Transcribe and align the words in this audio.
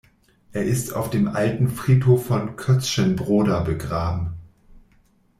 Er 0.51 0.63
ist 0.63 0.93
auf 0.93 1.11
dem 1.11 1.27
Alten 1.27 1.67
Friedhof 1.69 2.25
von 2.25 2.55
Kötzschenbroda 2.55 3.59
begraben. 3.59 4.33